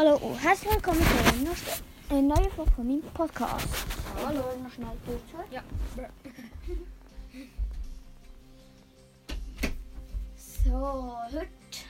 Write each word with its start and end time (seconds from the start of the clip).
Hallo 0.00 0.16
und 0.16 0.34
herzlich 0.42 0.72
willkommen 0.72 0.98
zu 1.02 2.14
einer 2.14 2.22
neuen- 2.22 2.50
Folge 2.52 2.70
von 2.70 2.86
meinem 2.86 3.02
Podcast. 3.12 3.68
Hallo. 4.24 4.44
Noch 4.62 4.72
schnell 4.72 4.96
durch. 5.04 5.20
Ja. 5.52 5.62
So, 10.64 11.18
heute, 11.30 11.48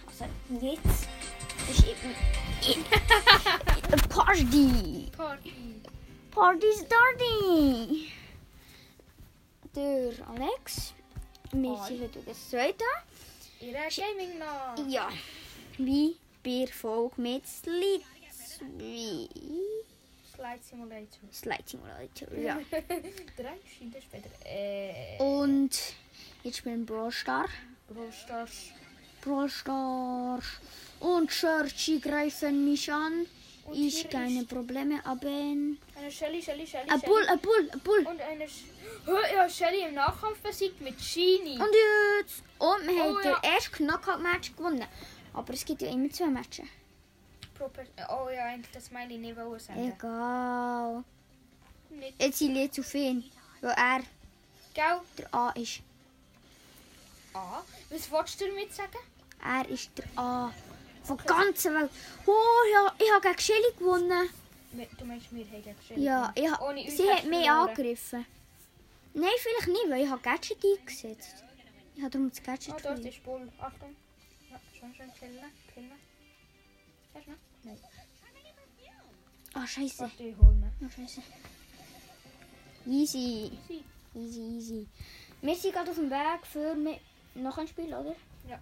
also 0.09 0.25
jetzt 0.61 1.07
ist 1.71 1.85
eben 1.87 2.83
eine 3.87 4.03
Party. 4.09 5.07
Party. 5.17 5.53
Party 6.33 6.67
starting. 6.85 8.07
Der 9.77 10.11
Alex. 10.35 10.95
Wir 11.53 11.77
sind 11.85 12.01
heute 12.03 12.19
das 12.27 12.51
zweite. 12.51 12.83
Ihre 13.61 13.75
Gaming 13.95 14.37
noch. 14.41 14.89
Ja, 14.89 15.11
wie 15.79 16.17
bei 16.43 16.65
der 16.67 16.75
Folge 16.75 17.21
mit 17.21 17.47
Slide. 17.47 18.03
Slide 20.35 20.61
Simulator. 20.63 21.21
Slide 21.33 21.65
Simulator, 21.67 22.29
ja. 22.39 22.59
Drei 23.37 23.59
Stunden 23.75 24.03
später. 24.03 24.31
Äh. 24.45 25.19
Und 25.19 25.71
jetzt 26.43 26.59
spielen 26.59 26.87
Brawl 26.87 27.13
Star. 27.13 27.47
Brawl 27.89 28.13
Stars. 28.13 28.71
Brawl 29.23 29.49
Stars. 29.51 30.45
Und 31.01 31.31
Churchy 31.31 31.99
greifen 32.01 32.65
mich 32.71 32.91
an. 32.91 33.27
Und 33.67 33.75
ich 33.77 34.09
keine 34.09 34.45
Probleme 34.45 35.03
haben. 35.05 35.79
Eine 35.97 36.11
Shelly, 36.11 36.43
Shelly, 36.43 36.67
Shelly. 36.67 36.89
Ein. 36.89 37.01
Bull, 37.03 37.27
ein 37.29 37.39
Bull, 37.41 37.71
ein 37.73 37.81
Bull. 37.81 38.07
Und 38.07 38.21
eine. 38.21 38.49
Sch 38.49 38.65
Hä, 39.07 39.35
ja, 39.35 39.49
Shelly 39.49 39.87
im 39.89 39.95
Nachkampf 39.95 40.39
besiegt 40.41 40.81
mit 40.81 40.97
Genie. 40.99 41.59
Und 41.59 41.69
jetzt. 42.21 42.43
Und 42.59 42.87
wir 42.87 43.03
haben 43.03 43.17
Oh, 43.17 43.21
den 43.21 43.31
ja. 43.31 43.55
ersten 43.55 43.87
Knockout-Match 43.87 44.57
gewonnen. 44.57 44.85
Aber 45.33 45.53
es 45.55 45.65
gibt 45.65 45.83
ja 45.83 45.89
immer 45.91 46.11
zwei 46.11 46.27
Matches. 46.27 46.67
Pro 47.55 47.69
Per- 47.69 47.85
oh 48.11 48.29
ja, 48.31 48.45
eigentlich 48.47 48.71
das 48.73 48.91
meine 48.91 49.13
ich 49.15 49.21
nicht 49.21 49.37
wollen 49.37 49.59
senden. 49.61 49.93
Egal. 49.93 51.05
Nicht. 51.91 52.21
Jetzt 52.23 52.39
sind 52.39 52.55
wir 52.55 52.71
zu 52.71 52.83
viel. 52.83 53.23
Weil 53.61 53.71
er 53.77 54.01
Gell? 54.75 55.01
der 55.19 55.35
A 55.35 55.51
ist. 55.51 55.81
Ah. 57.35 57.63
Was 57.91 58.11
wolltest 58.11 58.41
du 58.41 58.47
damit 58.49 58.73
sagen? 58.75 58.99
Er 59.45 59.69
ist 59.69 59.91
der 59.97 60.05
A. 60.17 60.53
Von 61.05 61.17
der 61.17 61.27
ganzen 61.27 61.75
Welt. 61.75 61.91
Oh 62.27 62.33
ja, 62.73 62.93
ich 62.99 63.11
habe 63.13 63.21
gegen 63.29 63.39
Shelly 63.39 63.73
gewonnen. 63.79 64.29
Wir- 64.73 64.87
Du 64.99 65.05
meinst, 65.05 65.33
wir 65.33 65.45
haben 65.45 65.63
gegen 65.63 65.77
Shelly 65.87 66.03
Ja, 66.05 66.31
gewonnen? 66.31 66.33
ich 66.37 66.51
ha, 66.61 66.67
Ohne 66.69 66.81
uns 66.83 66.97
sie 66.97 67.03
hast 67.09 67.17
hat 67.19 67.25
du 67.25 67.29
mich 67.31 67.45
verloren. 67.47 67.69
angegriffen. 67.69 68.27
Nein, 69.15 69.31
vielleicht 69.39 69.69
nicht, 69.69 69.91
weil 69.91 70.05
ich 70.05 70.11
habe 70.11 70.23
Gadget 70.23 70.59
eingesetzt. 70.65 71.45
Ich 71.97 72.03
habe 72.03 72.11
darum 72.11 72.31
das 72.31 72.43
Gadget 72.43 72.69
Oh, 72.69 72.73
dort 72.73 72.83
verloren. 72.83 73.07
ist 73.07 73.25
Bull. 73.25 73.49
Achtung. 73.59 73.97
Ja, 74.83 74.89
schön, 74.95 75.13
schön. 75.19 75.31
Killen. 75.31 75.53
Killen. 75.75 75.93
Hast 77.15 77.27
du 77.27 77.31
noch? 77.33 77.39
Nein. 77.65 77.79
Ah, 79.53 79.67
scheiße. 79.67 79.99
Warte, 79.99 80.23
ich 80.23 80.37
hol 80.37 80.53
ihn. 80.53 80.73
Ah, 80.83 80.91
scheiße. 80.91 81.23
Easy. 82.87 83.51
Easy. 83.69 83.85
Easy, 84.15 84.41
easy. 84.41 84.89
Sind 85.43 85.73
gerade 85.75 85.91
auf 85.91 85.97
dem 85.97 86.11
Weg 86.11 86.47
für 86.47 86.75
mit 86.75 87.01
noch 87.35 87.59
ein 87.59 87.69
Spiel, 87.69 87.93
oder? 87.93 88.15
Ja. 88.49 88.59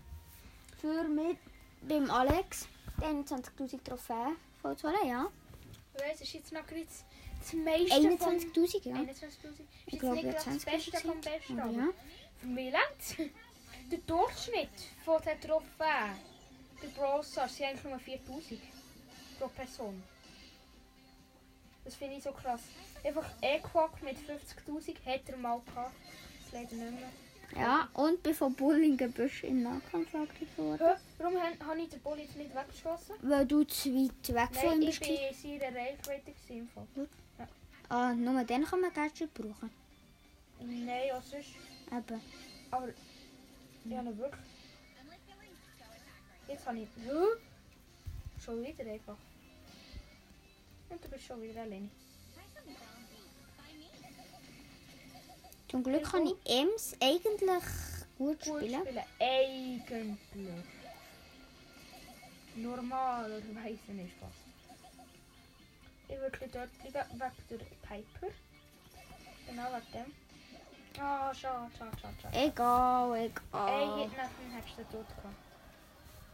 Für 0.80 1.04
mit 1.04 1.38
dem 1.82 2.10
Alex. 2.10 2.68
Die 2.98 3.04
21.000 3.04 3.84
Trophäen 3.84 4.36
vollzuholen, 4.60 5.06
ja. 5.06 5.28
Du 5.94 6.04
weißt, 6.04 6.20
ist 6.22 6.32
jetzt 6.32 6.52
noch 6.52 6.62
das 6.66 7.04
das 7.40 7.52
meiste 7.52 8.18
von... 8.18 8.38
21.000, 8.38 8.88
ja. 8.88 8.96
21'000. 8.96 9.06
Ist 9.06 9.30
Ich 9.86 9.92
jetzt 9.92 10.12
nicht 10.12 10.26
das 10.26 10.42
20 10.44 10.72
Beste 10.72 10.98
vom 10.98 11.20
Besten. 11.20 11.56
Ja. 11.56 11.88
Für 12.38 12.46
mich 12.46 12.72
längt 12.72 13.32
Der 13.90 13.98
Durchschnitt 14.00 14.68
von 15.04 15.20
den 15.22 15.40
Trophäen 15.40 16.14
bei 16.80 16.88
Brawl 16.94 17.24
Stars 17.24 17.56
sind 17.56 17.66
eigentlich 17.66 17.84
nur 17.84 17.98
4000 17.98 18.60
pro 19.38 19.48
Person. 19.48 20.02
Das 21.84 21.94
finde 21.94 22.16
ich 22.16 22.22
so 22.22 22.32
krass. 22.32 22.60
Einfach 23.02 23.24
Equak 23.40 24.02
mit 24.02 24.16
50.000 24.18 24.94
hat 25.06 25.28
er 25.28 25.36
mal 25.38 25.60
gehabt. 25.64 25.94
Das 26.42 26.52
leider 26.52 26.74
nicht 26.74 27.00
mehr. 27.00 27.08
Ja, 27.56 27.88
und 27.94 28.22
bin 28.22 28.34
von 28.34 28.54
Bullingenbüsch 28.54 29.44
im 29.44 29.62
Nahkampf 29.62 30.14
angegriffen 30.14 30.64
worden. 30.64 30.86
Hä? 30.86 30.94
Warum 31.16 31.36
habe 31.36 31.80
ich 31.80 31.88
den 31.88 32.02
Ball 32.02 32.18
jetzt 32.18 32.36
nicht 32.36 32.54
weggeschossen? 32.54 33.14
Weil 33.22 33.46
du 33.46 33.64
zu 33.64 33.88
weit 33.94 34.34
weg 34.34 34.54
von 34.54 34.68
Nein, 34.70 34.82
ihm 34.82 34.88
ich 34.88 34.98
bist. 35.00 35.10
bin 35.10 35.18
in 35.18 35.60
seiner 35.60 35.74
Reichweite 35.78 36.32
im 36.50 36.68
Fall. 36.68 36.86
Ah, 37.88 38.12
nur 38.12 38.44
dann 38.44 38.64
kann 38.64 38.82
man 38.82 38.92
Gadget 38.92 39.32
brauchen. 39.32 39.70
Nein, 40.60 41.08
was 41.12 41.32
ist? 41.32 41.48
Eben. 41.90 42.20
Aber 42.70 42.88
ja, 43.90 44.02
nicht 44.02 44.18
wirklich. 44.18 44.44
Jetzt 46.48 46.66
habe 46.66 46.78
ich. 46.78 46.88
Hä? 47.04 48.42
Schon 48.44 48.62
wieder 48.64 48.84
einfach. 48.90 49.16
Und 50.88 51.04
du 51.04 51.08
bist 51.08 51.24
schon 51.24 51.42
wieder 51.42 51.62
alleine. 51.62 51.90
Zum 55.68 55.82
Glück 55.82 56.04
kann 56.04 56.26
ich 56.26 56.34
Ems 56.46 56.96
eigentlich 57.00 57.62
gut 58.16 58.40
Gut 58.40 58.42
spielen. 58.42 58.80
spielen. 58.80 59.04
Eigentlich. 59.20 60.64
Normalerweise 62.56 63.92
nicht 63.92 64.14
fast. 64.18 64.32
Ich 66.08 66.16
würde 66.18 66.48
dort 66.50 66.70
bleiben 66.78 67.20
wegen 67.20 67.58
der 67.58 67.66
Piper. 67.86 68.34
Genau 69.46 69.64
wegen 69.64 69.92
dem. 69.92 70.27
Ah, 71.00 71.32
schade, 71.34 71.70
schade, 71.76 71.96
schade, 72.00 72.14
schade. 72.20 72.36
Egal, 72.36 73.16
Ey, 73.16 73.26
egal. 73.26 74.00
jetzt 74.00 74.16
nachher 74.16 74.56
hättest 74.56 74.78
du 74.78 74.82
den 74.82 74.90
tot 74.90 75.06
gehabt. 75.08 75.36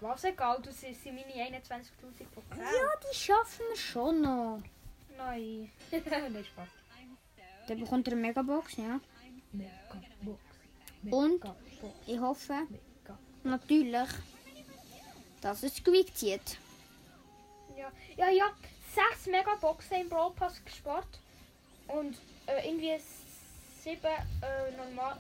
Was 0.00 0.24
egal, 0.24 0.60
du 0.60 0.72
sind 0.72 1.04
meine 1.06 1.58
21.000 1.58 1.90
Prozent. 2.32 2.60
Ja, 2.60 3.10
die 3.10 3.16
schaffen 3.16 3.64
wir 3.70 3.76
schon 3.76 4.20
noch. 4.20 4.60
Nein. 5.16 5.70
nicht 5.90 6.46
Spaß. 6.48 6.68
Dann 7.68 7.80
bekommt 7.80 8.06
er 8.08 8.12
eine 8.12 8.20
Megabox, 8.22 8.76
ja. 8.76 9.00
Mega 9.52 9.70
Box. 10.22 10.40
Und? 11.10 11.44
Ich 12.06 12.18
hoffe 12.18 12.66
natürlich, 13.42 14.08
dass 15.40 15.62
es 15.62 15.82
Quick 15.82 16.14
zieht. 16.16 16.58
Ja, 17.76 17.90
ja, 18.16 18.30
ja. 18.30 18.50
Sechs 18.94 19.26
Megaboxen 19.26 20.02
im 20.02 20.08
Brawl 20.08 20.32
Pass 20.32 20.64
gespart. 20.64 21.18
Und 21.88 22.16
äh, 22.46 22.68
irgendwie 22.68 22.98
sieben 23.84 24.06
äh, 24.06 24.70
normal. 24.76 25.18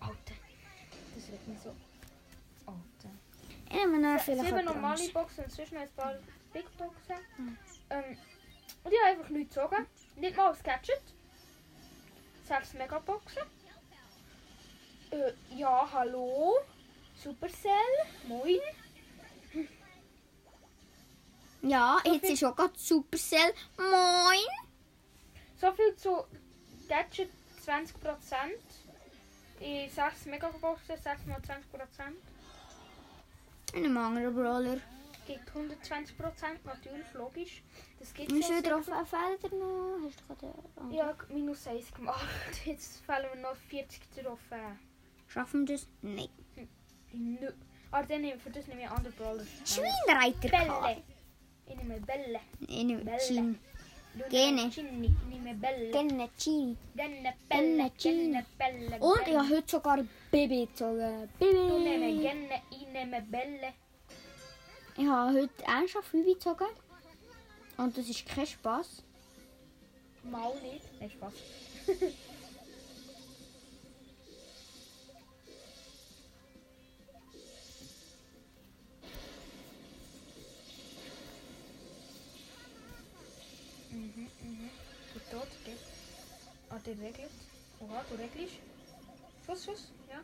Alter. 0.00 0.34
Das 1.14 1.30
wird 1.30 1.48
nicht 1.48 1.62
so. 1.62 1.74
Alter. 2.66 3.10
Ich 3.66 3.74
nehme 3.74 4.02
dann 4.02 4.20
vielleicht 4.20 4.44
sieben 4.44 4.58
eine 4.58 4.64
normale 4.64 4.96
Bronze. 4.96 5.12
Boxen 5.12 5.44
und 5.44 5.50
zwischen 5.50 5.76
ein 5.78 5.90
paar 5.96 6.14
Big 6.52 6.76
Boxen. 6.76 7.16
Ähm, 7.90 8.18
und 8.84 8.92
ich 8.92 8.98
habe 9.00 9.10
einfach 9.12 9.30
nichts 9.30 9.54
gezogen. 9.54 9.86
Nicht 10.16 10.36
mal 10.36 10.52
ein 10.52 10.62
Gadget. 10.62 11.02
Sechs 12.46 12.74
Megaboxen. 12.74 13.42
Äh, 15.10 15.32
ja, 15.56 15.88
hallo. 15.90 16.58
Supercell. 17.16 17.70
Moin. 18.28 18.60
Ja, 21.62 21.98
So 22.04 22.12
jetzt 22.12 22.30
ist 22.30 22.44
auch 22.44 22.54
gerade 22.54 22.78
Supercell. 22.78 23.54
Moin! 23.78 24.44
So 25.58 25.72
viel 25.72 25.96
zu 25.96 26.26
Gadget 26.86 27.30
20%. 27.66 27.92
In 29.60 29.88
6 29.88 30.26
Megaboxen 30.26 30.96
6 30.96 31.26
mal 31.26 31.38
20%. 31.38 31.42
Und 33.74 33.84
ein 33.84 33.96
anderer 33.96 34.30
Brawler. 34.30 34.78
Gibt 35.26 35.50
120% 35.50 36.12
natürlich, 36.64 37.12
logisch. 37.14 37.62
Das 37.98 38.12
gibt 38.12 38.30
Wie 38.30 38.42
so 38.42 38.48
viele 38.48 38.58
sicher. 38.62 38.74
Trophäenfelder 38.74 39.56
noch? 39.56 39.98
Hast 40.04 40.20
du 40.20 40.34
gerade... 40.34 40.92
Ich 40.92 41.00
habe 41.02 41.32
minus 41.32 41.66
1 41.66 41.94
gemacht. 41.94 42.26
Jetzt 42.64 43.04
fehlen 43.06 43.26
mir 43.34 43.40
noch 43.40 43.56
40 43.56 44.00
Trophäen. 44.10 44.78
Schaffen 45.28 45.66
wir 45.66 45.76
das? 45.76 45.88
Nein. 46.02 46.28
Nö. 47.12 47.50
Aber 47.90 48.06
dann 48.06 48.20
nehme, 48.20 48.38
für 48.38 48.50
das 48.50 48.66
nehme 48.66 48.82
ich 48.82 48.90
andere 48.90 49.12
Brawler. 49.14 49.44
Schweinreiter. 49.64 50.48
Bälle. 50.48 51.02
Ich 51.66 51.76
nehme 51.76 52.00
Bälle. 52.00 52.40
Ich 52.60 52.84
nehme 52.84 53.04
Bälle. 53.04 53.54
Gene. 54.30 54.70
Gerne 55.90 56.14
Bälle. 58.58 58.98
Und 59.00 59.26
habe 59.36 59.48
heute 59.50 59.70
sogar 59.70 60.04
Baby 60.30 60.68
nimmst 60.74 61.26
Baby. 63.30 63.72
Ich 64.96 65.06
habe 65.06 65.40
heute 65.40 65.64
ernsthaft 65.64 66.12
Baby 66.12 66.34
gezogen. 66.34 66.68
Und 67.76 67.98
das 67.98 68.08
ist 68.08 68.24
kein 68.26 68.46
Spaß. 68.46 69.02
Mal 70.22 70.52
nicht. 70.62 70.84
Nein, 71.00 71.10
Spaß. 71.10 71.32
mhm, 84.14 84.28
mhm. 84.42 84.70
Gut 85.12 85.22
tot, 85.30 85.48
geht. 85.64 85.78
Ah, 86.70 86.78
der 86.84 86.98
regelt. 86.98 87.30
Oha, 87.80 88.04
du 88.10 88.14
regelst. 88.16 88.54
Schuss, 89.46 89.64
Schuss, 89.64 89.88
ja. 90.08 90.20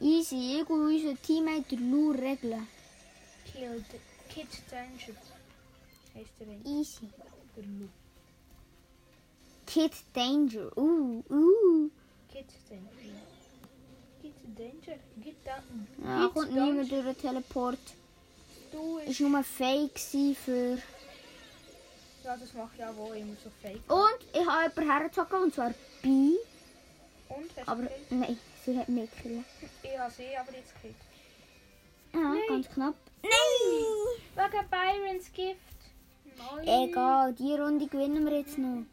Easy. 0.00 0.36
Easy, 0.36 0.60
ich 0.60 0.70
und 0.70 0.80
unser 0.86 1.22
Teammate 1.22 1.76
der 1.76 1.78
Lou 1.78 2.10
regeln. 2.10 2.66
Kill 3.52 3.84
the 3.90 3.98
Kid 4.28 4.48
Danger. 4.70 5.16
Heißt 6.14 6.30
der 6.40 6.48
ein? 6.48 6.66
Easy. 6.66 7.08
Der 7.56 7.64
Lu. 7.64 7.88
Kid 9.66 9.92
Danger. 10.12 10.76
Uh, 10.76 11.22
uh. 11.30 11.90
Kid 12.30 12.46
Danger. 12.68 13.20
Kid 14.20 14.34
Danger. 14.56 14.98
Kid 15.22 15.36
Danger. 15.44 15.62
Ja, 16.04 16.26
Kid 16.26 16.34
kommt 16.34 16.52
niemand 16.52 16.90
durch 16.90 17.04
den 17.04 17.18
Teleport. 17.18 17.78
Du 18.72 18.98
ist... 18.98 19.20
Nur 19.20 19.42
fake 19.42 19.98
für... 19.98 20.78
Ja, 22.24 22.36
das 22.36 22.52
mache 22.52 22.70
ich 22.76 22.84
auch 22.84 22.96
wohl 22.96 23.16
immer 23.16 23.36
so 23.42 23.50
fake. 23.62 23.80
Und 23.90 24.18
ich 24.32 24.46
habe 24.46 24.62
jemanden 24.70 24.90
hergezogen, 24.90 25.42
und 25.44 25.54
zwar 25.54 25.72
Bi. 26.02 26.36
Und? 27.28 27.50
Hast 27.56 27.68
Aber 27.68 27.82
gekillt? 27.82 28.10
nein, 28.12 28.38
sie 28.64 28.78
hat 28.78 28.88
mich 28.88 29.10
gekillt. 29.10 29.44
Ich 29.82 29.98
habe 29.98 30.12
sie 30.12 30.36
aber 30.36 30.52
jetzt 30.52 30.74
gekillt. 30.74 30.94
Ja, 32.12 32.20
Nein. 32.20 32.40
ganz 32.48 32.68
knapp. 32.70 32.94
Nein! 33.22 34.50
Wegen 34.52 34.70
Byrons 34.70 35.32
Gift. 35.32 35.60
Nein. 36.36 36.88
Egal, 36.88 37.32
die 37.34 37.54
Runde 37.54 37.86
gewinnen 37.86 38.24
wir 38.26 38.38
jetzt 38.38 38.58
noch. 38.58 38.84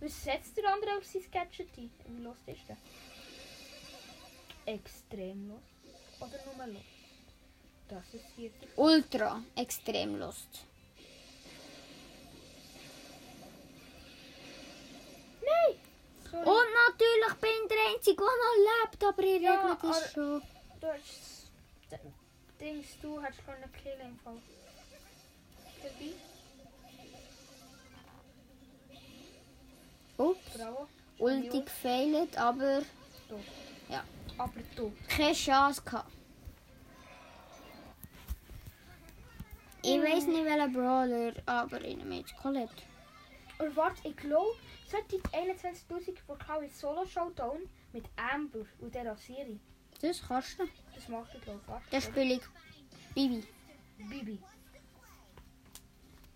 Was 0.00 0.22
setzt 0.24 0.56
der 0.56 0.72
andere 0.72 0.98
auf 0.98 1.04
sein 1.04 1.22
Gadget 1.32 1.68
ein? 1.78 1.90
Wie 2.08 2.22
los 2.22 2.36
ist 2.46 2.68
der? 2.68 2.76
Extrem 4.66 5.48
los. 5.48 5.62
Oder 6.20 6.38
nur 6.56 6.66
los? 6.66 6.82
Das 7.88 8.02
ist 8.14 8.24
hier 8.36 8.50
Ultra 8.76 9.42
extrem 9.56 10.18
Lust. 10.18 10.48
Nein! 15.42 15.78
Sorry. 16.30 16.48
Und 16.48 16.66
natürlich 16.88 17.34
bin 17.40 17.50
ich 17.62 17.68
der 17.68 17.94
Einzige, 17.94 18.16
der 18.16 18.24
noch 18.44 18.58
lebt, 18.90 19.04
aber 19.04 19.22
ich 19.22 19.42
Ja, 19.42 19.76
das 19.80 19.84
aber- 20.00 20.08
schon. 20.08 20.42
Du 20.80 20.86
hast... 20.88 21.34
Dings, 22.60 22.86
du 23.02 23.22
hast 23.22 23.44
können 23.44 23.70
killen 23.82 24.00
im 24.00 24.18
Fall. 24.20 24.40
Dabei. 25.82 26.14
Ups, 30.16 30.40
Bravo. 30.56 30.88
Ulti 31.18 31.60
gefailt, 31.60 32.36
aber 32.38 32.82
Aber 34.38 34.52
du. 34.76 34.92
keine 35.08 35.32
Chance 35.34 35.82
gehabt. 35.82 36.10
Ich 39.86 40.00
weiß 40.00 40.26
nicht 40.28 40.44
welcher 40.46 40.68
Brawler, 40.68 41.34
aber 41.44 41.84
ich 41.84 41.94
nehme 41.98 42.16
jetzt 42.16 42.34
Colette. 42.38 42.72
Und 43.58 43.76
warte, 43.76 44.08
ich 44.08 44.16
glaube, 44.16 44.56
seit 44.90 45.12
die 45.12 45.18
21.000 45.18 46.16
Vokal 46.26 46.64
ist 46.64 46.78
Solo 46.80 47.04
Showdown 47.04 47.68
mit 47.92 48.06
Amber 48.16 48.64
und 48.80 48.94
der 48.94 49.04
Rasiri. 49.04 49.60
Das 50.00 50.26
kannst 50.26 50.58
du. 50.58 50.64
Das 50.94 51.06
macht 51.08 51.34
ich 51.34 51.40
glaube 51.42 51.60
warte. 51.66 51.84
Das 51.90 52.04
spiele 52.04 52.36
ich 52.36 52.42
Bibi. 53.14 53.44
Bibi. 53.98 54.38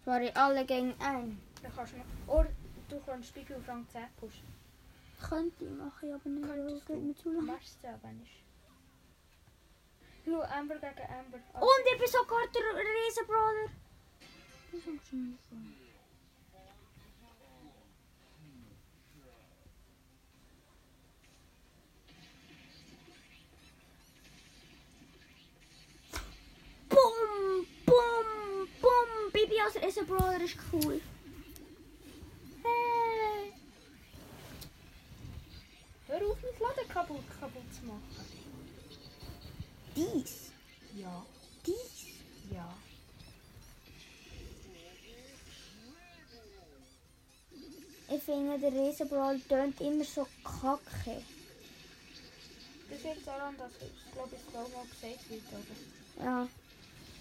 Sorry, 0.05 0.31
alle 0.35 0.67
gegen. 0.67 0.95
Dann 0.99 1.39
kannst 1.75 1.95
du 1.95 1.99
noch... 1.99 2.35
Oder 2.35 2.51
du 2.91 3.01
kannst 3.07 3.33
Bibi 3.33 3.55
auf 3.55 3.67
Rang 3.67 3.87
10 3.89 4.03
pushen. 4.21 4.47
Könnte 5.27 5.65
ich 5.65 5.71
machen, 5.71 6.13
aber 6.13 6.29
nicht, 6.29 6.49
weil 6.49 6.57
Könntest 6.59 6.81
es 6.83 6.87
geht 6.87 6.97
du. 6.97 7.01
mir 7.01 7.15
zu 7.17 7.31
lang. 7.33 7.47
Machst 7.47 7.79
du 7.83 7.89
aber 7.89 8.13
nicht. 8.13 8.45
Schau, 10.29 10.43
Amber 10.43 10.75
gegen 10.75 11.11
Amber. 11.11 11.39
Und 11.55 11.85
ich 11.91 11.99
bin 11.99 12.07
sogar 12.07 12.47
der 12.49 12.63
Riesenbrawler. 12.63 13.71
Das 14.73 14.81
ist 14.81 15.09
schon 15.09 15.39
so. 15.49 15.57
Bum, 26.91 27.67
bum, 27.87 28.69
bum. 28.83 29.33
Bibi 29.33 29.61
als 29.61 29.77
Riesenbrawler 29.77 30.41
ist 30.43 30.59
cool. 30.73 31.01
Ich 48.11 48.23
finde, 48.23 48.59
der 48.59 48.73
Riesenbrawler 48.73 49.41
tönt 49.49 49.81
immer 49.81 50.05
so 50.05 50.27
kacke. 50.43 51.23
Das 52.91 53.03
liegt 53.03 53.27
daran, 53.27 53.57
dass 53.59 53.73
ich 53.83 54.13
glaube 54.13 54.35
ich 54.35 54.43
Slow 54.51 54.69
mal 54.69 54.87
gesagt 54.87 55.31
wird, 55.31 55.43
oder? 55.53 56.25
Ja. 56.25 56.49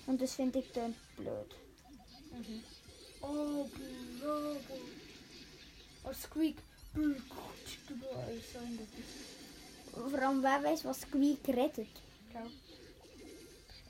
Und 0.05 0.21
das 0.21 0.35
finde 0.35 0.59
ich 0.59 0.71
tönt 0.71 0.95
blöd. 1.17 1.55
Mhm. 2.31 2.63
Oh, 3.21 3.65
blöd. 3.65 4.61
Oh, 6.03 6.13
Squeak. 6.13 6.57
Vor 9.93 10.19
allem, 10.19 10.43
wer 10.43 10.63
weiß, 10.63 10.85
was 10.85 11.01
Squeak 11.01 11.47
redet. 11.49 11.89
Ciao. 12.31 12.49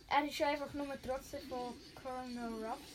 Er 0.09 0.25
ist 0.27 0.41
einfach 0.41 0.73
nur 0.73 0.87
trotzdem 1.05 1.47
von 1.47 1.73
Colonel 2.01 2.65
Ruffs. 2.65 2.93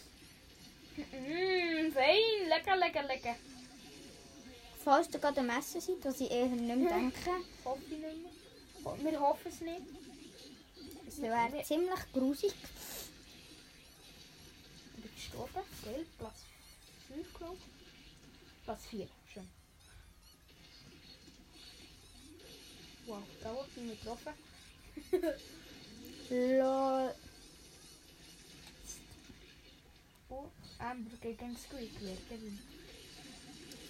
Mmm, 0.96 1.92
fein. 1.92 2.48
Lecker, 2.48 2.76
lecker, 2.76 3.02
lecker. 3.04 3.36
Falls 4.84 5.08
du 5.08 5.18
gerade 5.18 5.40
am 5.40 5.50
Essen 5.50 5.80
seid, 5.80 6.04
was 6.04 6.20
ich 6.20 6.30
eher 6.30 6.46
nicht 6.46 6.76
mehr 6.76 6.76
denke, 6.92 7.30
Hoffe 7.64 7.82
ich 7.84 7.98
nicht 7.98 8.02
mehr. 8.02 9.12
Wir 9.12 9.20
hoffen 9.20 9.48
es 9.48 9.60
nicht. 9.60 9.82
es 11.06 11.22
wäre 11.22 11.62
ziemlich 11.62 12.12
grusig. 12.12 12.52
Ich 14.96 15.02
bin 15.02 15.14
gestorben. 15.14 15.62
Geil. 15.84 16.04
Platz 16.18 16.40
5, 17.14 17.34
glaube 17.34 17.56
ich. 17.56 18.64
Platz 18.64 18.86
4. 18.86 19.06
Schön. 19.32 19.48
Wow, 23.06 23.22
da 23.42 23.54
wurde 23.54 23.68
ich 23.76 23.82
nicht 23.82 24.00
getroffen. 24.00 24.32
Lol. 26.30 27.14
Oh, 30.28 30.48
Amber 30.78 31.16
gegen 31.20 31.56
Squeak. 31.56 31.92
Wer 32.00 32.16
gewinnt? 32.36 32.60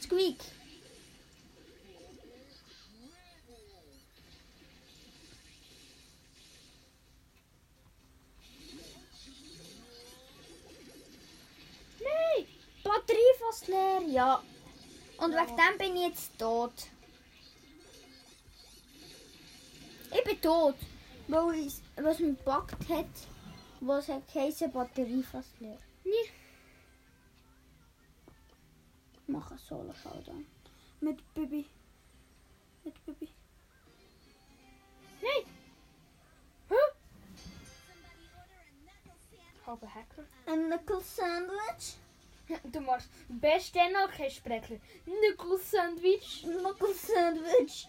Squeak. 0.02 0.38
Nein! 12.00 12.46
Batterie 12.82 13.34
fast 13.38 13.68
leer, 13.68 14.02
ja. 14.02 14.42
Und 15.18 15.32
wegen 15.32 15.56
dem 15.56 15.78
bin 15.78 15.96
ich 15.96 16.08
jetzt 16.08 16.38
tot. 16.38 16.72
Ich 20.10 20.24
bin 20.24 20.40
tot. 20.40 20.74
Weil 21.28 21.54
ich, 21.54 21.74
was 21.96 22.18
mich 22.18 22.36
gepackt 22.36 22.88
hat, 22.88 23.06
was 23.80 24.08
hat 24.08 24.26
geheißen, 24.32 24.72
Batterie 24.72 25.22
fast 25.22 25.58
leer. 25.60 25.78
Nee. 26.04 26.30
Ich 29.14 29.28
mache 29.28 29.56
Solo 29.56 29.94
Showdown. 29.94 30.46
Mit 31.00 31.34
Bibi. 31.34 31.64
Mit 32.84 33.06
Bibi. 33.06 33.28
Nein! 35.22 35.46
Hä? 36.68 36.74
Halber 39.66 39.94
Hacker. 39.94 40.24
Ein 40.46 40.68
Nickel 40.68 41.00
Sandwich. 41.00 41.96
Du 42.72 42.80
machst 42.80 43.08
best 43.28 43.74
dann 43.76 43.92
noch 43.92 44.10
kein 44.10 44.30
Sprecher. 44.30 44.76
Nickel 45.06 45.58
Sandwich. 45.58 46.44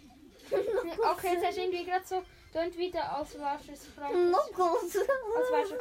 Okay, 1.11 1.33
jetzt 1.33 1.45
hast 1.45 1.57
du 1.57 1.61
irgendwie 1.61 1.85
gerade 1.85 2.05
so 2.05 2.21
tönt 2.51 2.77
wieder, 2.77 3.15
als 3.15 3.37
wärst 3.39 3.69
du 3.69 3.91
krank. 3.95 4.13
Knuckles. 4.13 4.97
Als 4.97 5.51
wärst 5.51 5.71
du 5.71 5.77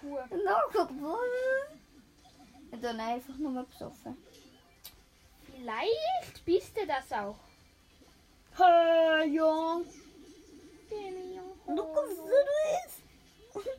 Kuh. 0.00 0.18
Knuckles. 0.28 0.90
Ich 2.72 2.80
bin 2.80 3.00
einfach 3.00 3.36
nur 3.38 3.62
besoffen. 3.62 4.16
Vielleicht 5.54 6.44
bist 6.44 6.76
du 6.76 6.86
das 6.86 7.12
auch. 7.12 7.38
Hey, 8.56 9.28
Jung. 9.28 9.86
Knuckles 11.64 12.16
Sandwich. 12.16 13.64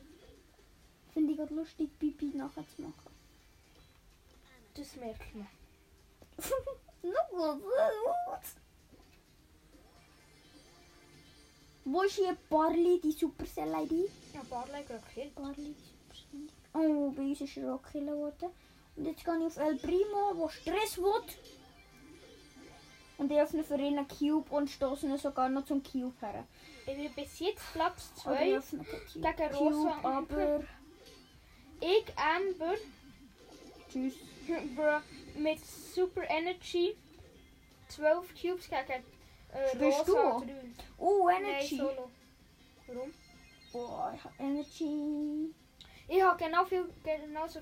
Finde 1.12 1.32
ich 1.32 1.38
gerade 1.38 1.54
lustig, 1.54 1.90
Pipi 1.98 2.32
nachher 2.34 2.64
zu 2.74 2.82
machen. 2.82 3.07
Das 4.78 4.94
merkt 4.94 5.34
man. 5.34 5.48
Wo 11.84 12.02
ist 12.02 12.14
hier 12.14 12.36
Barley, 12.48 13.00
die 13.02 13.12
Supercell-ID? 13.12 14.10
Ja, 14.34 14.42
Barley 14.48 14.84
gekillt. 14.84 15.34
Barley, 15.34 15.74
die 15.74 15.74
Supercell. 15.74 16.48
Oh, 16.74 17.10
bei 17.10 17.22
uns 17.22 17.40
ist 17.40 17.56
er 17.56 17.74
auch 17.74 17.82
gekillt 17.82 18.06
worden. 18.06 18.50
Und 18.94 19.04
jetzt 19.04 19.24
gehe 19.24 19.38
ich 19.38 19.44
auf 19.46 19.56
El 19.56 19.76
Primo, 19.78 20.32
wo 20.34 20.48
Stress 20.48 20.98
will. 20.98 21.22
Und 23.16 23.32
ich 23.32 23.40
öffne 23.40 23.64
für 23.64 23.74
ihn 23.74 23.98
einen 23.98 24.06
Cube 24.06 24.48
und 24.54 24.70
stoße 24.70 25.06
ihn 25.06 25.18
sogar 25.18 25.48
noch 25.48 25.64
zum 25.64 25.82
Cube 25.82 26.14
her. 26.20 26.46
Ich 26.86 26.94
bin 26.94 27.12
bis 27.14 27.40
jetzt 27.40 27.72
Platz 27.72 28.12
Aber 28.24 28.40
ich 28.42 28.52
2. 28.52 28.58
öffne 28.58 28.84
Gegen 29.14 29.50
Cube 29.50 29.74
Rosa. 29.74 30.00
aber... 30.02 30.64
Ich, 31.80 32.06
Amber, 32.16 32.74
Tschüss. 33.90 34.14
Mit 35.36 35.58
Super 35.94 36.22
Energy 36.28 36.96
12 37.88 38.34
Cubes 38.34 38.68
gegen 38.68 39.04
äh, 39.52 39.68
Spielst 39.74 40.08
du 40.08 40.12
Rosa? 40.12 40.44
3. 40.44 40.54
Oh, 40.98 41.28
Nein, 41.28 41.44
Energy. 41.44 41.76
solo. 41.76 42.10
Warum? 42.86 43.14
Boah, 43.72 44.12
ich 44.14 44.24
hab 44.24 44.40
Energy. 44.40 45.54
Ich 46.08 46.22
habe 46.22 46.42
genau 46.42 46.64
viel, 46.64 46.88
genauso 47.04 47.60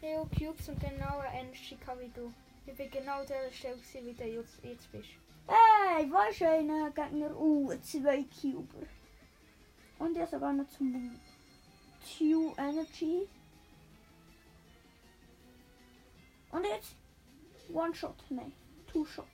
viele 0.00 0.26
Cubes 0.36 0.68
und 0.68 0.80
genau 0.80 1.22
Energy 1.32 1.76
wie 1.98 2.08
du. 2.08 2.32
Ich 2.66 2.74
bin 2.76 2.90
genau 2.90 3.24
der 3.24 3.50
Stelle 3.52 3.78
wie 3.94 4.12
du 4.12 4.24
jetzt, 4.24 4.58
jetzt 4.62 4.92
bist. 4.92 5.08
Hey, 5.46 6.08
was 6.10 6.30
ist 6.32 6.42
einer 6.42 6.90
Gegner? 6.90 7.36
Uh, 7.36 7.74
zwei 7.82 8.24
Cuber. 8.40 8.86
Und 9.98 10.12
ich 10.12 10.20
habe 10.20 10.30
sogar 10.30 10.52
noch 10.52 10.68
zum 10.68 11.20
Two 12.16 12.54
Energy. 12.56 13.28
Und 16.50 16.64
jetzt 16.64 16.94
One 17.72 17.94
Shot. 17.94 18.16
Nein, 18.30 18.52
Two 18.86 19.04
Shot. 19.04 19.26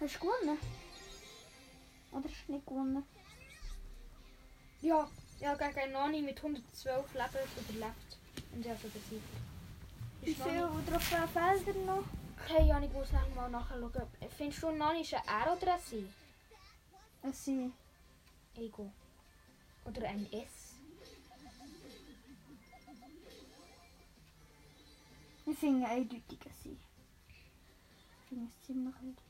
Hast 0.00 0.14
du 0.16 0.18
gewonnen? 0.20 0.58
Oder 2.12 2.24
hast 2.28 2.46
du 2.48 2.52
nicht 2.52 2.66
gewonnen? 2.66 3.04
Ja, 4.80 5.08
ja, 5.40 5.54
gegen 5.54 5.92
Nani 5.92 6.22
mit 6.22 6.36
112 6.42 7.14
Leben 7.14 7.48
überlebt. 7.68 8.18
Und 8.52 8.60
ich 8.64 8.68
habe 8.70 8.80
sie 8.80 8.88
besiegt. 8.88 9.22
Wie 10.22 10.34
viele 10.34 10.66
Nani- 10.66 10.84
Trophäenfelder 10.86 11.72
noch? 11.80 12.04
Hey 12.48 12.66
Jan, 12.66 12.82
ich 12.82 12.92
muss 12.92 13.12
nachher 13.12 13.34
mal 13.34 13.48
nachschauen. 13.50 13.92
Findest 14.36 14.62
du 14.62 14.70
Nani 14.72 15.00
ist 15.02 15.14
ein 15.14 15.22
R 15.26 15.56
oder 15.56 15.74
ein 15.74 15.80
C? 15.80 16.04
Es 17.22 17.44
sind 17.44 17.72
Ego. 18.56 18.90
Oder 19.84 20.08
ein 20.08 20.26
S? 20.32 20.61
Ich 25.46 25.58
finde 25.58 25.86
eindeutig 25.86 26.38
ein 26.46 26.52
Sie. 26.62 26.76
Ich 28.22 28.28
finde 28.28 28.48
es 28.50 28.66
ziemlich 28.66 28.94
eindeutig. 28.96 29.22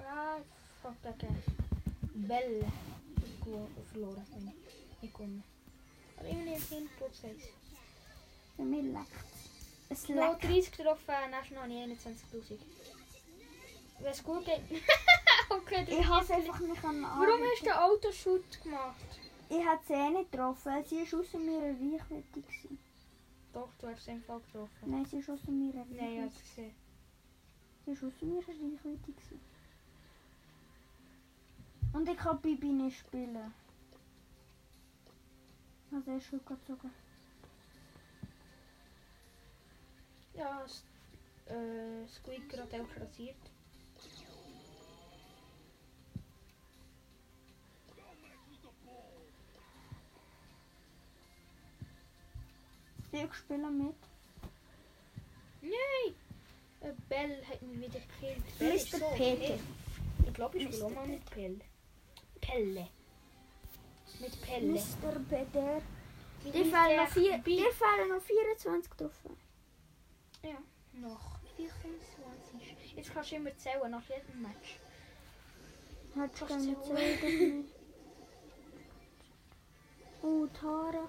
Ah, 0.00 0.36
fuck, 0.82 0.94
gegen 1.18 1.42
Belle. 2.28 2.70
Ich 3.16 3.44
gewo- 3.46 3.68
verloren. 3.90 4.24
Meine 4.32 4.52
ich. 4.52 5.02
Nicht 5.02 5.14
gewonnen. 5.14 5.42
Aber 6.16 6.28
irgendwie 6.28 6.76
ein 6.76 6.88
Prozess. 6.98 7.36
Bei 8.56 8.64
mir 8.64 8.82
leckt 8.82 9.08
es. 9.90 10.02
Es 10.02 10.08
Noch 10.08 10.32
leckt. 10.40 10.44
30 10.44 10.70
getroffen, 10.72 11.04
dann 11.06 11.34
hast 11.34 11.50
du 11.50 11.54
noch 11.54 11.66
nicht 11.66 12.06
21.000. 12.06 12.58
Wenn 14.00 14.12
es 14.12 14.22
gut 14.22 14.44
geht. 14.44 14.60
okay, 15.48 15.84
du 15.84 15.92
Ich 15.92 16.06
habe 16.06 16.20
es 16.22 16.26
schießt 16.28 16.38
einfach 16.38 16.60
nicht 16.60 16.84
an 16.84 17.02
Warum 17.02 17.40
hast 17.42 17.60
du 17.60 17.64
den 17.64 17.72
Autoshoot 17.72 18.62
gemacht? 18.62 18.96
Ich 19.48 19.64
habe 19.64 19.80
sie 19.86 19.92
eh 19.94 20.10
nicht 20.10 20.30
getroffen. 20.32 20.84
Sie 20.88 21.12
war 21.12 21.20
außer 21.20 21.38
mir 21.38 21.58
Reichweite. 21.60 22.40
gewesen. 22.40 22.78
Doch, 23.54 23.68
du 23.80 23.86
hast 23.88 24.06
den 24.06 24.20
Fall 24.22 24.40
getroffen. 24.40 24.90
Nein, 24.90 25.04
sie 25.06 25.18
ist 25.18 25.30
außer 25.30 25.50
mir. 25.50 25.72
Nein, 25.74 25.86
ich 25.90 26.18
habe 26.18 26.26
es 26.28 26.40
gesehen. 26.42 26.74
Sie 27.84 27.92
ist 27.92 28.02
außer 28.02 28.26
mir 28.26 28.38
Reichweite. 28.38 29.12
gewesen. 29.12 29.40
Und 31.92 32.08
ich 32.08 32.16
kann 32.16 32.40
Bibi 32.40 32.72
nicht 32.72 32.98
spielen. 32.98 33.52
Also 35.92 36.10
er 36.10 36.16
ist 36.16 36.26
schon 36.26 36.44
gezogen. 36.44 36.90
Ja, 40.34 40.64
es- 40.64 40.82
äh, 41.46 42.04
Squeak 42.08 42.48
gerade 42.48 42.82
auch 42.82 43.00
rasiert. 43.00 43.36
Ich 53.14 53.34
spiele 53.34 53.70
mit. 53.70 53.94
Nein! 55.62 56.14
Äh, 56.80 56.92
Bell 57.08 57.44
hat 57.46 57.62
mich 57.62 57.78
wieder 57.78 58.00
gekillt. 58.00 58.58
Bell 58.58 58.74
Mr. 58.74 58.98
so 58.98 59.06
Peter. 59.14 59.54
okay. 59.54 59.60
Ich 60.26 60.34
glaube, 60.34 60.58
ich 60.58 60.64
spiele 60.64 60.84
auch 60.84 60.90
mal 60.90 61.06
mit 61.06 61.24
Pell. 61.30 61.60
Pelle. 62.40 62.88
Mit 64.18 64.42
Pelle. 64.42 64.72
Mr. 64.72 65.20
Peter. 65.30 65.82
Dir 66.44 66.52
der? 66.52 66.96
noch, 66.96 67.08
vier, 67.08 67.38
dir 67.38 67.72
fehlen 67.72 68.08
noch 68.08 68.20
24 68.20 68.90
getroffen. 68.90 69.36
Ja, 70.42 70.58
noch 70.94 71.38
24. 71.56 72.96
Jetzt 72.96 73.14
kannst 73.14 73.30
du 73.30 73.36
immer 73.36 73.56
zählen 73.56 73.90
nach 73.92 74.02
jedem 74.08 74.42
Match. 74.42 74.80
Hat 76.16 76.36
schon 76.36 76.66
mehr. 76.66 77.64
Oh, 80.22 80.46
Tara 80.46 81.08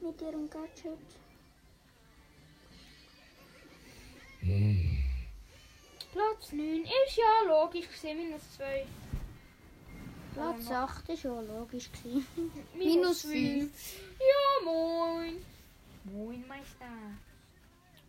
mit 0.00 0.22
ihrem 0.22 0.48
Gadget. 0.48 1.21
Platz 6.12 6.52
9 6.52 6.82
ist 6.82 7.16
ja 7.16 7.46
logisch 7.46 7.88
gesehen, 7.88 8.18
minus 8.18 8.42
2. 8.56 8.86
Platz 10.34 10.68
8 10.68 11.08
war 11.08 11.16
schon 11.16 11.46
logisch. 11.46 11.90
Gewesen. 11.92 12.26
Minus 12.74 13.24
Minus 13.24 13.70
5. 13.72 14.00
Ja, 14.18 14.64
moin. 14.64 15.44
Moin, 16.04 16.44
Meister. 16.48 16.86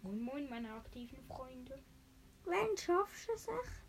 Moin, 0.02 0.22
moin, 0.22 0.50
meine 0.50 0.74
aktiven 0.74 1.20
Freunde. 1.28 1.78
Wann 2.46 2.78
schaffst 2.78 3.28
du 3.28 3.34
es 3.34 3.48
echt? 3.48 3.84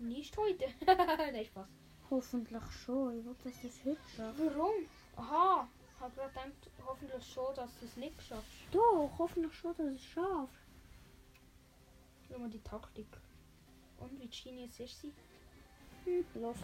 Nicht 0.00 0.36
heute. 0.36 0.66
Nein, 0.86 1.44
Spaß. 1.44 1.68
Hoffentlich 2.10 2.62
schon. 2.84 3.20
Ich 3.20 3.24
will, 3.24 3.36
dass 3.44 3.60
du 3.60 3.68
es 3.68 3.84
heute 3.84 4.00
schaffst. 4.16 4.40
Warum? 4.40 4.74
Aha. 5.16 5.68
Ich 5.94 6.00
habe 6.00 6.14
gedacht, 6.14 6.70
hoffentlich 6.84 7.24
schon, 7.32 7.54
dass 7.54 7.70
du 7.78 7.86
es 7.86 7.96
nicht 7.96 8.20
schaffst. 8.22 8.50
Doch, 8.72 9.12
hoffentlich 9.18 9.54
schon, 9.54 9.76
dass 9.76 9.86
du 9.86 9.94
es 9.94 10.04
schaffst. 10.04 10.69
Schau 12.30 12.38
mal 12.38 12.48
die 12.48 12.60
Taktik. 12.60 13.08
Und 13.98 14.20
wie 14.20 14.28
genius 14.28 14.78
ist 14.78 15.00
sie? 15.00 15.12
Hm, 16.04 16.24
los. 16.34 16.56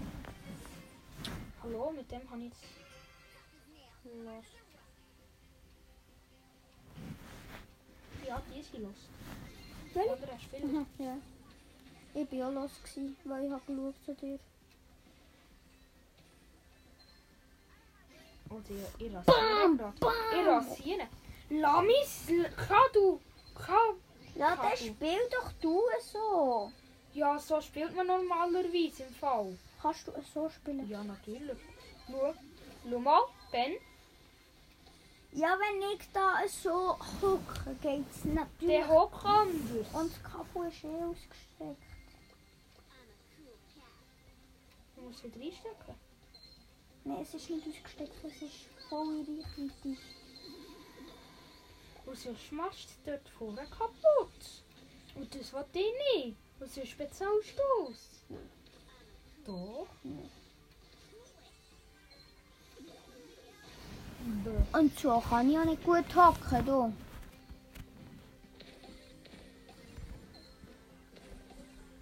Hallo, 1.62 1.90
mit 1.90 2.10
dem 2.10 2.30
habe 2.30 2.42
ich 2.42 2.52
jetzt. 2.52 2.64
Los. 4.24 4.44
Ja, 8.26 8.40
die 8.48 8.60
ist 8.60 8.72
los. 8.78 9.08
Welche? 9.92 10.12
Oder 10.12 10.32
hast 10.32 10.52
du 10.52 10.56
viel? 10.56 10.86
Ja. 10.98 11.18
Ich 12.14 12.32
war 12.32 12.48
auch 12.48 12.52
los, 12.52 12.70
gewesen, 12.82 13.16
weil 13.24 13.44
ich 13.44 13.50
habe 13.50 13.62
geschaut 13.66 13.94
zu 14.04 14.14
dir. 14.14 14.38
Oder 18.48 18.70
ihr, 18.70 19.06
ihr 19.06 19.14
rasieren 19.16 19.76
gerade. 19.76 20.36
Ihr 20.36 20.46
rasieren. 20.46 21.08
Lamis, 21.50 22.26
kann 22.56 22.86
du. 22.94 23.20
Kann. 23.54 24.05
Ja, 24.36 24.54
Kann 24.54 24.68
dann 24.68 24.76
spiel 24.76 25.18
doch 25.30 25.50
du 25.62 25.82
es 25.98 26.12
so. 26.12 26.70
Ja, 27.14 27.38
so 27.38 27.60
spielt 27.60 27.94
man 27.96 28.06
normalerweise 28.06 29.04
im 29.04 29.14
Fall. 29.14 29.56
Kannst 29.80 30.06
du 30.06 30.12
es 30.12 30.32
so 30.34 30.50
spielen? 30.50 30.88
Ja, 30.88 31.02
natürlich. 31.02 31.56
Schau, 32.06 32.34
schau 32.88 32.98
mal, 32.98 33.22
Ben. 33.50 33.72
Ja, 35.32 35.56
wenn 35.58 35.90
ich 35.90 36.10
da 36.12 36.36
so 36.48 36.96
gucke, 37.20 37.74
geht 37.80 38.04
es 38.10 38.24
natürlich. 38.24 38.76
Der 38.76 38.88
hockt 38.88 39.24
anders. 39.24 39.86
Und 39.92 40.12
das 40.12 40.22
Kabel 40.22 40.68
ist 40.68 40.84
eh 40.84 41.04
ausgesteckt. 41.04 41.82
Du 44.96 45.02
musst 45.02 45.24
wieder 45.24 45.40
reinstecken. 45.40 45.94
Nein, 47.04 47.22
es 47.22 47.34
ist 47.34 47.50
nicht 47.50 47.66
ausgesteckt, 47.68 48.24
es 48.24 48.42
ist 48.42 48.66
voll 48.88 49.24
in 49.26 49.40
Reichweite. 49.40 49.96
Und 52.06 52.16
sonst 52.16 52.52
machst 52.52 52.88
du 53.04 53.10
dort 53.10 53.28
vorne 53.28 53.66
kaputt. 53.66 54.62
Und 55.16 55.34
das 55.34 55.52
will 55.52 55.64
ich 55.74 56.24
nicht. 56.24 56.36
Und 56.60 56.72
sonst 56.72 56.96
bezahlst 56.96 57.54
du 57.56 57.92
es. 57.92 58.22
Doch. 59.44 59.88
Und 64.72 64.98
so 64.98 65.20
kann 65.20 65.50
ich 65.50 65.58
auch 65.58 65.64
nicht 65.64 65.84
gut 65.84 66.16
hocken, 66.16 66.66
du. 66.66 66.92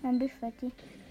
Dann 0.03 0.19
bist 0.19 0.35
du 0.35 0.39
fertig. 0.39 0.73
Ist. 0.73 1.05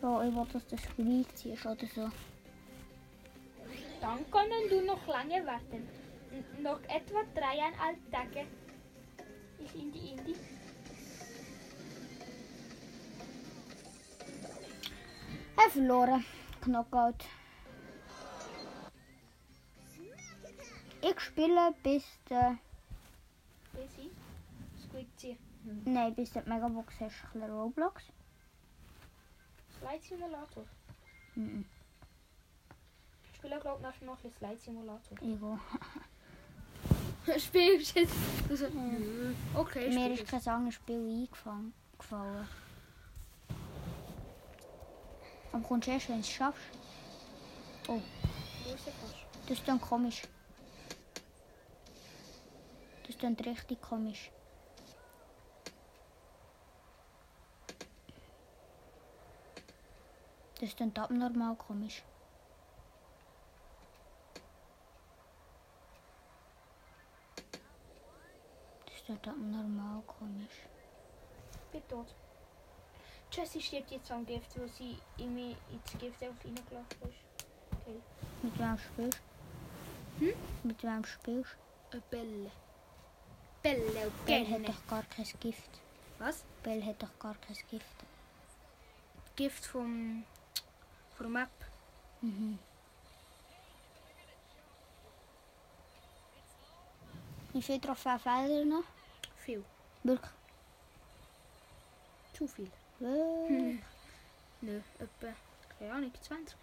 So, 0.00 0.22
ich 0.22 0.34
will, 0.34 0.46
dass 0.52 0.66
das 0.66 0.80
vorbeiziehst 0.80 1.66
oder 1.66 1.86
so. 1.94 2.10
Dann 4.00 4.30
können 4.30 4.68
du 4.68 4.80
noch 4.82 5.06
lange 5.06 5.44
warten. 5.46 5.88
N 6.32 6.62
noch 6.62 6.82
etwa 6.84 7.22
dreieinhalb 7.34 7.98
Tage. 8.10 8.46
Ich 9.58 9.74
in 9.74 9.92
die 9.92 10.10
Indie. 10.12 10.36
Er 15.56 15.70
verloren. 15.70 16.24
Knockout. 16.62 17.24
spielen, 21.40 21.74
bis 21.82 22.04
der. 22.28 22.58
Busy. 23.72 24.10
Squid 24.82 25.08
ziehen. 25.16 25.38
Nein, 25.84 26.14
bis 26.14 26.32
der 26.32 26.42
Megabox 26.46 27.00
hast, 27.00 27.24
ein 27.34 27.42
Roblox. 27.42 28.04
Slide 29.78 30.02
Simulator. 30.02 30.64
Mhm. 31.34 31.64
Ich 33.42 33.46
spiele 33.46 33.58
glaube 33.58 33.80
ich 33.94 34.02
noch 34.02 34.12
ein 34.12 34.16
bisschen 34.16 34.32
Slide 34.32 34.58
Simulator. 34.58 35.18
Ego. 35.22 35.58
Spielst 37.38 37.96
du 37.96 38.00
jetzt? 38.00 38.14
Also, 38.50 38.66
Okay, 39.54 39.88
Mir 39.88 40.14
spiel 40.14 40.24
ist 40.24 40.28
kein 40.28 40.54
anderes 40.54 40.74
Spiel 40.74 40.96
eingefallen. 40.96 41.72
Gefallen. 41.98 42.46
Aber 45.52 45.62
kommst 45.62 45.88
du 45.88 45.92
erst, 45.92 46.08
wenn 46.10 46.16
du 46.16 46.20
es 46.20 46.28
schaffst? 46.30 46.60
Fast? 47.84 48.04
Das 49.48 49.58
ist 49.58 49.66
dann 49.66 49.80
komisch. 49.80 50.22
Das 53.02 53.08
ist 53.08 53.22
dann 53.22 53.34
richtig 53.36 53.80
komisch. 53.80 54.30
Das 60.60 60.68
ist 60.68 60.78
dann 60.78 60.92
abnormal 60.94 61.56
komisch. 61.56 62.02
Das 69.22 69.34
abnormal 69.34 70.02
komisch. 70.06 70.66
Ich 71.52 71.72
bin 71.72 71.88
tot. 71.88 72.14
Jessie 73.32 73.60
stirbt 73.60 73.90
jetzt 73.90 74.10
am 74.10 74.24
Gift, 74.24 74.58
weil 74.58 74.68
sie 74.70 74.98
irgendwie 75.16 75.56
ins 75.70 75.98
Gift 75.98 76.22
einfach 76.22 76.44
reingelaufen 76.44 77.02
ist. 77.02 77.46
Okay. 77.72 78.00
Mit 78.42 78.58
wem 78.58 78.78
spielst 78.78 79.20
du? 80.18 80.26
Hm? 80.26 80.34
Mit 80.62 80.82
wem 80.82 81.04
spielst 81.04 81.56
Eine 81.92 82.00
Bälle. 82.10 82.50
Bälle 83.62 84.06
und 84.06 84.12
du? 84.20 84.24
Bell 84.24 84.46
hat 84.48 84.68
doch 84.68 84.86
gar 84.88 85.02
kein 85.04 85.26
Gift. 85.38 85.70
Was? 86.18 86.44
Bell 86.62 86.84
hat 86.84 87.02
doch 87.02 87.18
gar 87.18 87.34
kein 87.36 87.56
Gift. 87.70 87.96
Gift 89.36 89.66
vom... 89.66 90.24
der 91.18 91.28
Map. 91.28 91.50
Mhm. 92.22 92.58
Wie 97.52 97.62
viele 97.62 97.80
Trophäen 97.80 98.18
fehlen 98.18 98.68
noch? 98.68 98.99
Wirklich? 100.02 100.32
Zu 102.32 102.46
viel. 102.46 102.70
Wirklich? 102.98 103.80
Nö, 104.62 104.80
etwa, 104.98 105.32
keine 105.78 105.92
Ahnung, 105.92 106.12
20. 106.20 106.56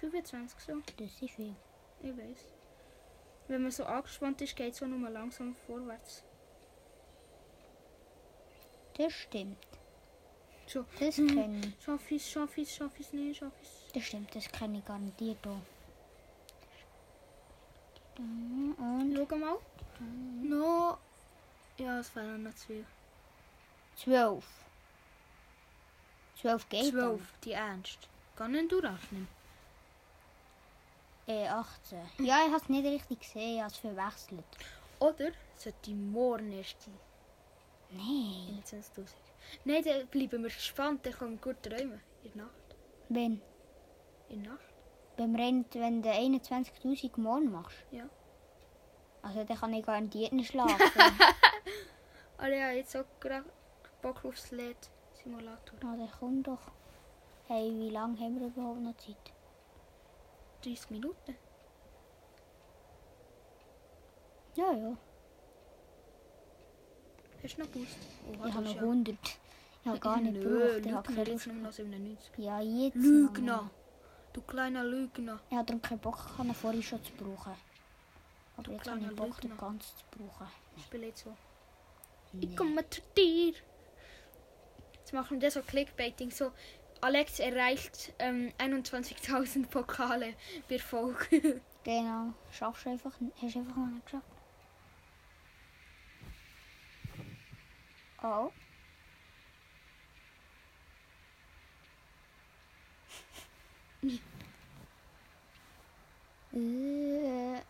25 0.00 0.60
so. 0.60 0.80
Das 0.96 1.22
ist 1.22 1.30
viel. 1.34 1.54
Ich 2.02 2.16
weiß. 2.16 2.38
Wenn 3.48 3.62
man 3.62 3.70
so 3.70 3.84
angespannt 3.84 4.40
ist, 4.42 4.56
geht 4.56 4.74
es 4.74 4.82
auch 4.82 4.86
nur 4.86 5.08
langsam 5.10 5.54
vorwärts. 5.66 6.22
Das 8.98 9.12
stimmt. 9.12 9.58
So. 10.66 10.84
Das 10.98 11.18
Mhm. 11.18 11.28
kenne 11.28 11.60
ich. 11.60 11.84
Schaff 11.84 12.10
ich's, 12.10 12.30
schaff 12.30 12.58
ich's, 12.58 12.74
schaff 12.74 12.98
ich's 12.98 13.12
nicht, 13.12 13.38
schaff 13.38 13.52
ich's. 13.62 13.92
Das 13.94 14.02
stimmt, 14.02 14.34
das 14.34 14.48
kenne 14.50 14.78
ich 14.78 14.84
garantiert 14.84 15.46
auch. 15.46 15.60
Und 18.18 19.14
Schau 19.28 19.36
mal. 19.36 19.56
No. 20.42 20.98
Ja, 21.78 21.98
es 21.98 22.08
fehlen 22.08 22.42
noch 22.42 22.54
zwei. 22.54 22.84
zwölf. 23.96 24.46
Zwölf 26.40 26.68
geht 26.68 26.90
Zwölf, 26.90 27.32
die 27.44 27.52
ernst. 27.52 28.08
Kann 28.36 28.52
nicht 28.52 28.70
durchrechnen. 28.72 29.26
dann. 31.26 31.36
Äh, 31.36 31.48
18. 31.48 31.98
Ja, 32.18 32.44
ich 32.46 32.52
habe 32.52 32.62
es 32.62 32.68
nicht 32.68 32.84
richtig 32.86 33.20
gesehen, 33.20 33.56
ich 33.56 33.60
habe 33.62 33.72
es 33.72 33.78
verwechselt. 33.78 34.44
Oder 35.00 35.32
sollte 35.56 35.90
morgen 35.90 36.52
erst 36.52 36.80
sein? 36.82 36.98
Nein. 37.90 38.62
21.000. 38.64 39.08
Nein, 39.64 39.82
dann 39.84 40.06
bleiben 40.08 40.42
wir 40.42 40.50
gespannt, 40.50 41.04
dann 41.06 41.12
können 41.14 41.40
wir 41.42 41.52
gut 41.54 41.62
träumen. 41.62 42.00
In 42.24 42.32
der 42.32 42.42
Nacht. 42.44 42.76
Wenn, 43.08 43.40
In 44.28 44.42
der 44.42 44.52
Nacht. 44.52 44.64
beim 45.16 45.34
Rennen, 45.34 45.64
wenn 45.72 46.02
du 46.02 46.10
21.000 46.10 47.18
morgen 47.20 47.50
machst. 47.50 47.76
Ja. 47.90 48.04
Also 49.22 49.44
dann 49.44 49.56
kann 49.56 49.72
ich 49.74 49.84
garantiert 49.84 50.32
nicht 50.32 50.48
schlafen. 50.50 50.76
Aber 52.38 52.48
ja, 52.48 52.70
jetzt 52.70 52.96
auch 52.96 53.04
gerade 53.20 53.44
Bock 54.02 54.24
aufs 54.24 54.50
LED 54.50 54.76
Simulator. 55.22 55.78
Na, 55.82 55.96
dann 55.96 56.10
komm 56.20 56.42
doch. 56.42 56.60
Hey, 57.48 57.70
wie 57.78 57.90
lange 57.90 58.18
haben 58.20 58.38
wir 58.40 58.48
überhaupt 58.48 58.80
noch 58.80 58.96
Zeit? 58.96 59.16
30 60.64 60.90
Minuten. 60.90 61.36
Ja, 64.54 64.72
ja. 64.72 64.96
Hast 67.42 67.56
du 67.58 67.62
noch 67.62 67.68
Boost? 67.68 67.98
Oh, 68.28 68.46
Ich 68.46 68.54
habe 68.54 68.64
noch 68.64 68.74
ja- 68.74 68.80
100. 68.82 69.16
Ich 69.82 69.88
habe 69.88 70.00
gar 70.00 70.20
nicht 70.20 70.40
gebraucht. 70.40 70.84
Ich 70.86 70.92
habe 70.92 71.12
keine 71.14 71.24
Lust. 71.32 71.46
noch 71.46 71.72
97. 71.72 72.32
Ja, 72.38 72.60
jetzt. 72.60 72.94
Lügner! 72.96 73.70
Du 74.32 74.40
kleiner 74.42 74.82
Lügner. 74.84 75.38
Ich 75.50 75.56
habe 75.56 75.66
darum 75.66 75.80
keinen 75.82 76.00
Bock, 76.00 76.18
ich 76.32 76.38
habe 76.38 76.48
ihn 76.48 76.54
vorhin 76.54 76.82
schon 76.82 77.02
zu 77.04 77.12
brauchen. 77.12 77.54
Du 78.62 78.72
jetzt 78.72 78.88
habe 78.88 79.00
ich 79.00 79.14
Bock, 79.16 79.40
den 79.40 79.50
Lügner. 79.50 79.68
ganz 79.68 79.96
zu 79.96 80.04
brauchen. 80.10 80.48
Ich 80.76 80.84
spiele 80.84 81.06
jetzt 81.06 81.24
so. 81.24 81.36
Nee. 82.32 82.46
Ich 82.46 82.56
komme 82.56 82.88
zu 82.88 83.00
dir. 83.16 83.54
Jetzt 84.94 85.12
machen 85.12 85.40
wir 85.40 85.46
das 85.46 85.54
so 85.54 85.62
Clickbaiting. 85.62 86.30
So, 86.30 86.52
Alex 87.00 87.38
erreicht 87.38 88.12
ähm, 88.18 88.52
21.000 88.58 89.66
Pokale 89.68 90.34
per 90.68 90.78
Folge. 90.78 91.60
Genau. 91.84 92.32
Schaffst 92.50 92.84
du 92.84 92.90
einfach, 92.90 93.12
hast 93.40 93.54
du 93.54 93.60
einfach 93.60 93.76
noch 93.76 93.86
nicht 93.86 94.04
geschafft. 94.06 94.26
Oh. 98.24 98.50
Äh. 106.52 107.65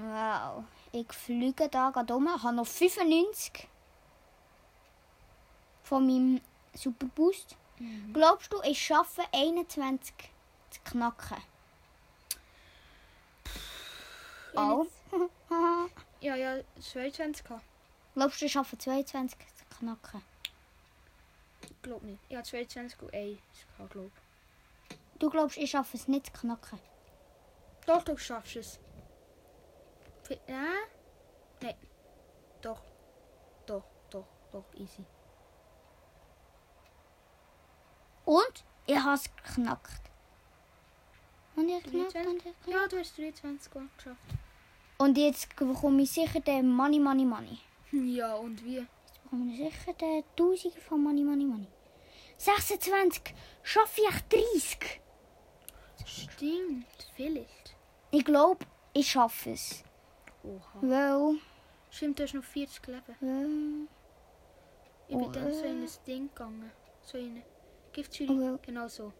Wow. 0.00 0.64
Ich 0.92 1.12
fliege 1.12 1.68
da 1.68 1.90
gerade 1.90 2.14
um. 2.14 2.26
Ich 2.26 2.42
habe 2.42 2.56
noch 2.56 2.66
95 2.66 3.68
von 5.82 6.06
meinem 6.06 6.40
Superboost. 6.74 7.56
Glaubst 8.12 8.52
du, 8.52 8.60
ich 8.62 8.84
schaffe 8.84 9.22
21 9.32 10.14
zu 10.70 10.80
knacken? 10.84 11.38
Auch. 14.54 14.86
Ja, 16.20 16.36
ja, 16.36 16.58
22 16.78 17.44
gehabt. 17.44 17.64
Glaubst 18.14 18.40
du, 18.40 18.44
ich 18.44 18.52
schaffe 18.52 18.76
22 18.76 19.38
zu 19.38 19.64
knacken? 19.78 20.22
Ich 21.62 21.82
glaube 21.82 22.06
nicht. 22.06 22.20
Ja, 22.28 22.42
22 22.42 23.02
und 23.02 23.14
1 23.14 23.38
gehabt, 23.76 23.92
glaube 23.92 24.10
Du 25.18 25.30
glaubst, 25.30 25.56
ich 25.56 25.70
schaffe 25.70 25.96
es 25.96 26.08
nicht 26.08 26.26
zu 26.26 26.32
knacken? 26.32 26.78
Doch, 27.86 28.02
du 28.02 28.16
schaffst 28.16 28.56
es. 28.56 28.78
Ja? 30.46 30.66
Nein. 31.60 31.74
Doch. 32.62 32.82
Doch, 33.66 33.84
doch, 34.10 34.26
doch, 34.52 34.64
easy. 34.74 35.04
Und 38.24 38.64
ich 38.86 38.96
habe 38.96 39.14
es 39.14 39.24
geknackt. 39.34 40.02
Und 41.56 41.68
jetzt 41.68 41.84
geknackt, 41.84 42.14
23? 42.14 42.26
und 42.26 42.44
jetzt 42.44 42.44
geknackt. 42.64 42.68
Ja, 42.68 42.88
du 42.88 42.98
hast 42.98 43.18
23 43.18 43.74
Mal 43.74 43.88
geschafft. 43.96 44.22
Und 44.98 45.18
jetzt 45.18 45.56
bekomme 45.56 46.02
ich 46.02 46.10
sicher 46.10 46.40
den 46.40 46.68
Money, 46.72 47.00
Money, 47.00 47.24
Money. 47.24 47.58
Ja, 47.92 48.34
und 48.34 48.64
wie? 48.64 48.76
Jetzt 48.76 49.22
bekomme 49.24 49.52
ich 49.52 49.58
sicher 49.58 49.92
den 49.94 50.24
Tausiger 50.36 50.80
von 50.80 51.02
Money, 51.02 51.24
Money, 51.24 51.44
Money. 51.44 51.68
26. 52.36 53.34
Schaffe 53.62 54.00
ich 54.00 54.42
30? 54.54 55.00
Stimmt, 56.06 56.86
vielleicht. 57.16 57.76
Ich 58.10 58.24
glaube, 58.24 58.64
ich 58.92 59.10
schaffe 59.10 59.50
es. 59.50 59.82
Oha. 60.42 60.78
Weil, 60.80 61.38
Stimmt, 61.90 62.18
du 62.18 62.22
hast 62.24 62.34
noch 62.34 62.44
40 62.44 62.86
Leben. 62.86 63.16
weil, 63.20 63.88
Ich 65.08 65.16
bin 65.16 65.26
Oh, 65.26 65.30
dann 65.30 65.52
so 65.52 65.64
in 65.64 65.82
ein 65.82 65.88
Ding 66.06 66.28
gegangen. 66.28 66.70
So 67.02 67.18
in 67.18 67.30
eine 67.36 67.42
Giftjury. 67.92 68.52
Oh, 68.54 68.58
Genau 68.62 68.88
so. 68.88 69.12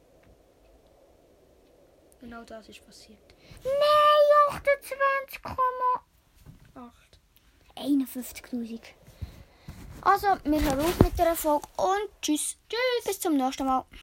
Genau 2.21 2.45
das 2.45 2.69
ist 2.69 2.85
passiert. 2.85 3.19
Nein, 3.65 4.61
28,51.000. 4.61 5.57
8. 6.75 7.21
Also, 10.03 10.27
wir 10.45 10.61
hören 10.63 10.81
auf 10.81 10.99
mit 11.01 11.19
der 11.19 11.35
Folge 11.35 11.67
und 11.77 12.09
tschüss. 12.23 12.57
Tschüss. 12.69 13.05
Bis 13.05 13.21
zum 13.21 13.37
nächsten 13.37 13.67
Mal. 13.67 13.85